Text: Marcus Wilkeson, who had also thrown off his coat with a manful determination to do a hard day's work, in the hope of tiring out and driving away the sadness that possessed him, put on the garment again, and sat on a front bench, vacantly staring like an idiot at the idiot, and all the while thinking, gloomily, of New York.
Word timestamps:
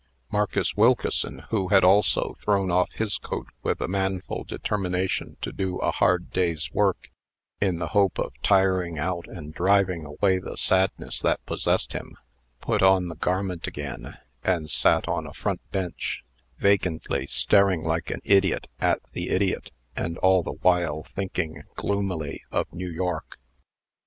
Marcus 0.31 0.73
Wilkeson, 0.75 1.43
who 1.51 1.67
had 1.67 1.83
also 1.83 2.35
thrown 2.43 2.71
off 2.71 2.91
his 2.91 3.19
coat 3.19 3.45
with 3.61 3.79
a 3.81 3.87
manful 3.87 4.43
determination 4.43 5.37
to 5.41 5.51
do 5.51 5.77
a 5.77 5.91
hard 5.91 6.31
day's 6.31 6.71
work, 6.71 7.11
in 7.61 7.77
the 7.77 7.89
hope 7.89 8.17
of 8.17 8.33
tiring 8.41 8.97
out 8.97 9.27
and 9.27 9.53
driving 9.53 10.03
away 10.03 10.39
the 10.39 10.57
sadness 10.57 11.19
that 11.19 11.45
possessed 11.45 11.93
him, 11.93 12.17
put 12.61 12.81
on 12.81 13.09
the 13.09 13.15
garment 13.15 13.67
again, 13.67 14.17
and 14.43 14.71
sat 14.71 15.07
on 15.07 15.27
a 15.27 15.35
front 15.35 15.61
bench, 15.69 16.23
vacantly 16.57 17.27
staring 17.27 17.83
like 17.83 18.09
an 18.09 18.21
idiot 18.23 18.65
at 18.79 19.01
the 19.11 19.29
idiot, 19.29 19.69
and 19.95 20.17
all 20.17 20.41
the 20.41 20.53
while 20.53 21.03
thinking, 21.15 21.61
gloomily, 21.75 22.41
of 22.51 22.73
New 22.73 22.89
York. 22.89 23.37